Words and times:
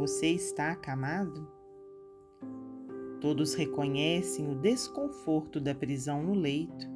Você 0.00 0.28
está 0.28 0.70
acamado? 0.70 1.46
Todos 3.20 3.52
reconhecem 3.52 4.50
o 4.50 4.54
desconforto 4.54 5.60
da 5.60 5.74
prisão 5.74 6.22
no 6.22 6.32
leito. 6.32 6.88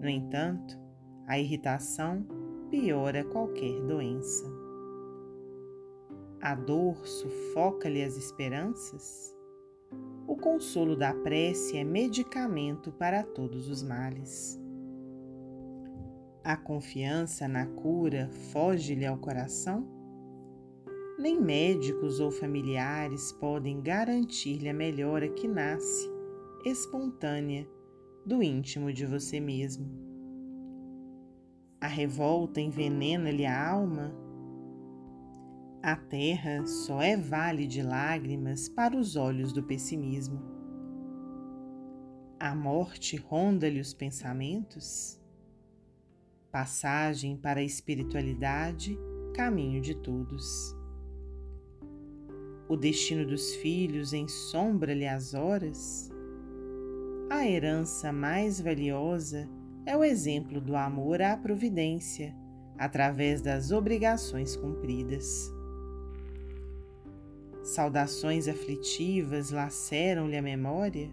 No 0.00 0.08
entanto, 0.08 0.76
a 1.24 1.38
irritação 1.38 2.26
piora 2.68 3.22
qualquer 3.22 3.80
doença. 3.82 4.44
A 6.42 6.56
dor 6.56 6.96
sufoca-lhe 7.06 8.02
as 8.02 8.16
esperanças? 8.16 9.32
O 10.26 10.34
consolo 10.34 10.96
da 10.96 11.14
prece 11.14 11.76
é 11.76 11.84
medicamento 11.84 12.90
para 12.90 13.22
todos 13.22 13.68
os 13.68 13.84
males. 13.84 14.60
A 16.42 16.56
confiança 16.56 17.46
na 17.46 17.66
cura 17.66 18.28
foge-lhe 18.50 19.06
ao 19.06 19.16
coração? 19.16 19.95
Nem 21.18 21.40
médicos 21.40 22.20
ou 22.20 22.30
familiares 22.30 23.32
podem 23.32 23.80
garantir-lhe 23.80 24.68
a 24.68 24.74
melhora 24.74 25.26
que 25.30 25.48
nasce, 25.48 26.06
espontânea, 26.62 27.66
do 28.26 28.42
íntimo 28.42 28.92
de 28.92 29.06
você 29.06 29.40
mesmo. 29.40 29.88
A 31.80 31.86
revolta 31.86 32.60
envenena-lhe 32.60 33.46
a 33.46 33.70
alma? 33.70 34.14
A 35.82 35.96
terra 35.96 36.66
só 36.66 37.00
é 37.00 37.16
vale 37.16 37.66
de 37.66 37.82
lágrimas 37.82 38.68
para 38.68 38.94
os 38.94 39.16
olhos 39.16 39.54
do 39.54 39.62
pessimismo. 39.62 40.42
A 42.38 42.54
morte 42.54 43.16
ronda-lhe 43.16 43.80
os 43.80 43.94
pensamentos? 43.94 45.18
Passagem 46.52 47.38
para 47.38 47.60
a 47.60 47.64
espiritualidade, 47.64 48.98
caminho 49.34 49.80
de 49.80 49.94
todos 49.94 50.75
o 52.68 52.76
destino 52.76 53.24
dos 53.24 53.54
filhos 53.54 54.12
ensombra-lhe 54.12 55.06
as 55.06 55.34
horas? 55.34 56.10
A 57.30 57.46
herança 57.46 58.12
mais 58.12 58.60
valiosa 58.60 59.48
é 59.84 59.96
o 59.96 60.02
exemplo 60.02 60.60
do 60.60 60.74
amor 60.74 61.22
à 61.22 61.36
providência, 61.36 62.34
através 62.76 63.40
das 63.40 63.70
obrigações 63.70 64.56
cumpridas. 64.56 65.52
Saudações 67.62 68.48
aflitivas 68.48 69.50
laceram-lhe 69.50 70.36
a 70.36 70.42
memória? 70.42 71.10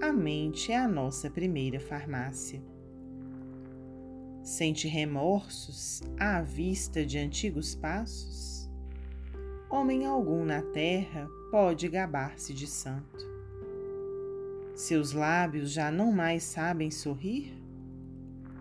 A 0.00 0.12
mente 0.12 0.72
é 0.72 0.76
a 0.76 0.88
nossa 0.88 1.28
primeira 1.28 1.80
farmácia. 1.80 2.62
Sente 4.42 4.88
remorsos 4.88 6.02
à 6.18 6.40
vista 6.40 7.04
de 7.04 7.18
antigos 7.18 7.74
passos? 7.74 8.57
Homem 9.70 10.06
algum 10.06 10.44
na 10.44 10.62
terra 10.62 11.28
pode 11.50 11.88
gabar-se 11.88 12.54
de 12.54 12.66
santo. 12.66 13.28
Seus 14.74 15.12
lábios 15.12 15.70
já 15.70 15.90
não 15.90 16.10
mais 16.10 16.42
sabem 16.42 16.90
sorrir? 16.90 17.52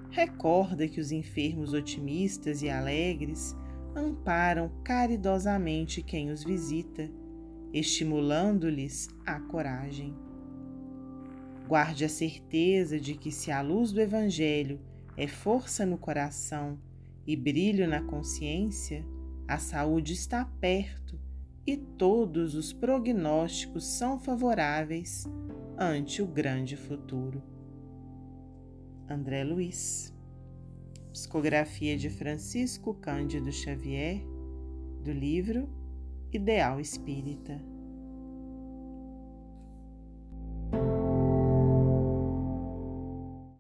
Recorda 0.10 0.88
que 0.88 1.00
os 1.00 1.12
enfermos 1.12 1.74
otimistas 1.74 2.62
e 2.62 2.70
alegres 2.70 3.56
amparam 3.96 4.70
caridosamente 4.84 6.02
quem 6.02 6.30
os 6.30 6.44
visita, 6.44 7.10
estimulando-lhes 7.72 9.08
a 9.26 9.40
coragem. 9.40 10.14
Guarde 11.68 12.04
a 12.06 12.10
certeza 12.10 13.00
de 13.00 13.16
que, 13.16 13.32
se 13.32 13.52
a 13.52 13.62
luz 13.62 13.92
do 13.92 14.02
Evangelho 14.02 14.80
é 15.16 15.28
força 15.28 15.86
no 15.86 15.98
coração 15.98 16.78
e 17.26 17.36
brilho 17.36 17.88
na 17.88 18.02
consciência, 18.02 19.06
a 19.48 19.58
saúde 19.58 20.14
está 20.14 20.44
perto 20.60 21.20
e 21.66 21.78
todos 21.78 22.54
os 22.54 22.74
prognósticos 22.74 23.86
são 23.86 24.20
favoráveis 24.20 25.26
ante 25.78 26.22
o 26.22 26.28
grande 26.28 26.76
futuro. 26.76 27.42
André 29.10 29.44
Luiz 29.44 30.14
Psicografia 31.14 31.98
de 31.98 32.10
Francisco 32.10 32.94
Cândido 32.94 33.52
Xavier, 33.52 34.22
do 35.04 35.12
livro 35.12 35.68
Ideal 36.32 36.80
Espírita. 36.80 37.60